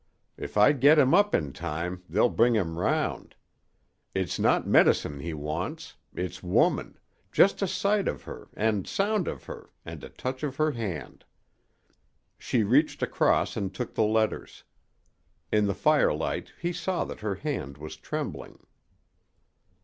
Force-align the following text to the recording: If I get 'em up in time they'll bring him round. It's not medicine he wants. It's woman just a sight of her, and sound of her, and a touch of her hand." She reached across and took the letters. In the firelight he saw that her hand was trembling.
If 0.35 0.57
I 0.57 0.71
get 0.71 0.97
'em 0.97 1.13
up 1.13 1.35
in 1.35 1.53
time 1.53 2.01
they'll 2.09 2.27
bring 2.27 2.55
him 2.55 2.79
round. 2.79 3.35
It's 4.15 4.39
not 4.39 4.65
medicine 4.65 5.19
he 5.19 5.35
wants. 5.35 5.95
It's 6.15 6.41
woman 6.41 6.97
just 7.31 7.61
a 7.61 7.67
sight 7.67 8.07
of 8.07 8.23
her, 8.23 8.47
and 8.55 8.87
sound 8.87 9.27
of 9.27 9.43
her, 9.43 9.69
and 9.85 10.03
a 10.03 10.09
touch 10.09 10.41
of 10.41 10.55
her 10.55 10.71
hand." 10.71 11.23
She 12.39 12.63
reached 12.63 13.03
across 13.03 13.55
and 13.55 13.71
took 13.71 13.93
the 13.93 14.01
letters. 14.01 14.63
In 15.51 15.67
the 15.67 15.75
firelight 15.75 16.51
he 16.59 16.73
saw 16.73 17.03
that 17.05 17.19
her 17.19 17.35
hand 17.35 17.77
was 17.77 17.95
trembling. 17.95 18.65